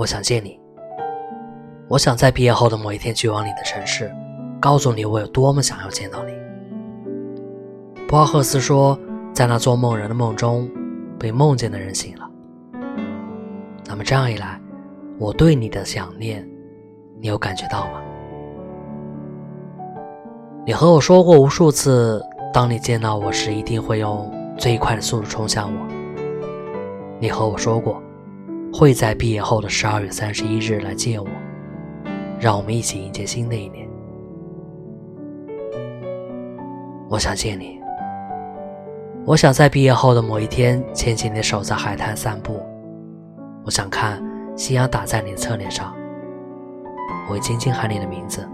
[0.00, 0.58] 我想见你。
[1.86, 4.10] 我想在毕业后的某一天去往你的城市，
[4.58, 6.32] 告诉你我有多么想要见到你。
[8.08, 8.98] 博尔赫斯说，
[9.34, 10.66] 在那做梦人的梦中，
[11.18, 12.26] 被梦见的人醒了。
[13.84, 14.58] 那么这样一来，
[15.18, 16.48] 我对你的想念，
[17.20, 18.00] 你有感觉到吗？
[20.64, 22.24] 你和我说过无数次，
[22.54, 25.86] 当你见到我时，一定会用最快的速度冲向我。
[27.20, 28.02] 你和我说过，
[28.72, 31.28] 会在毕业后的十二月三十一日来见我。
[32.38, 33.86] 让我们一起迎接新的一年。
[37.10, 37.78] 我想见你，
[39.26, 42.58] 我想在毕业后的某一天牵起你的手，在海滩散步。
[43.62, 44.22] 我想看
[44.56, 45.94] 夕阳打在你的侧脸上，
[47.28, 48.48] 我会轻轻喊你的名字，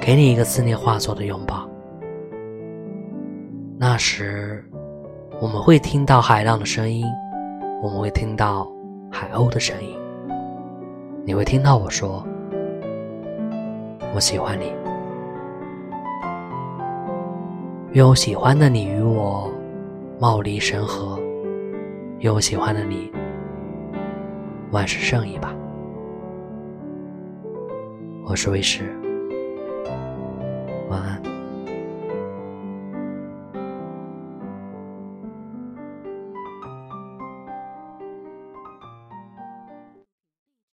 [0.00, 1.68] 给你一个思念化作的拥抱。
[3.76, 4.64] 那时，
[5.42, 7.04] 我们会听到海浪的声音，
[7.82, 8.66] 我们会听到
[9.16, 9.96] 海鸥的声音，
[11.24, 12.26] 你会听到我说。
[14.12, 14.72] 我喜欢你，
[17.92, 19.48] 愿我喜欢的你与我
[20.18, 21.16] 貌离神合，
[22.18, 23.08] 愿我喜欢的你
[24.72, 25.54] 万事胜意吧。
[28.26, 28.82] 我是卫士，
[30.90, 31.33] 晚安。